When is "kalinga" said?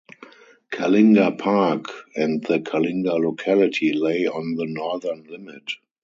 0.71-1.37, 2.59-3.21